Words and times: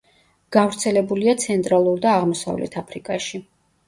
გავრცელებულია 0.55 1.35
ცენტრალურ 1.43 1.99
და 2.05 2.13
აღმოსავლეთ 2.21 2.79
აფრიკაში. 2.83 3.41